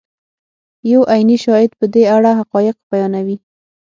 یو 0.91 1.01
عیني 1.11 1.37
شاهد 1.45 1.71
په 1.79 1.85
دې 1.93 2.03
اړه 2.15 2.31
حقایق 2.39 2.77
بیانوي. 2.89 3.37